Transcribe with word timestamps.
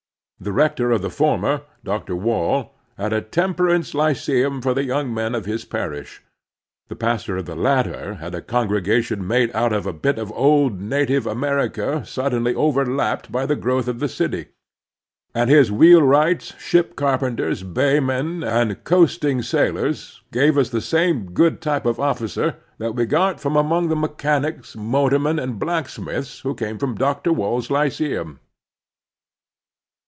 The 0.43 0.51
rector 0.51 0.89
of 0.89 1.03
the 1.03 1.11
former, 1.11 1.61
Dr. 1.83 2.15
Wall, 2.15 2.73
had 2.97 3.13
a 3.13 3.21
temper 3.21 3.69
ance 3.69 3.93
lycetim 3.93 4.59
for 4.63 4.73
the 4.73 4.85
yotmg 4.85 5.11
men 5.13 5.35
of 5.35 5.45
his 5.45 5.65
parish; 5.65 6.23
the 6.87 6.95
pastor 6.95 7.37
of 7.37 7.45
the 7.45 7.55
latter 7.55 8.15
had 8.15 8.33
a 8.33 8.41
congregation 8.41 9.27
made 9.27 9.51
out 9.55 9.71
of 9.71 9.85
a 9.85 9.93
bit 9.93 10.17
of 10.17 10.31
old 10.31 10.81
native 10.81 11.27
America 11.27 12.03
suddenly 12.07 12.55
overlapped 12.55 13.31
by 13.31 13.45
the 13.45 13.55
growth 13.55 13.87
of 13.87 13.99
the 13.99 14.09
city, 14.09 14.47
and 15.35 15.47
his 15.47 15.71
wheelwrights, 15.71 16.55
ship 16.57 16.95
carpenters, 16.95 17.61
baymen, 17.61 18.43
and 18.43 18.83
coasting 18.83 19.43
sailors 19.43 20.23
gave 20.31 20.57
us 20.57 20.69
the 20.69 20.81
same 20.81 21.33
good 21.33 21.61
type 21.61 21.85
of 21.85 21.99
officer 21.99 22.55
that 22.79 22.95
we 22.95 23.05
got 23.05 23.39
from 23.39 23.55
among 23.55 23.89
the 23.89 23.95
mechanics, 23.95 24.75
motormen, 24.75 25.37
and 25.39 25.59
blacksmiths 25.59 26.39
who 26.39 26.55
came 26.55 26.79
from 26.79 26.95
Dr. 26.95 27.31
Wall's 27.31 27.69
lyceum. 27.69 28.39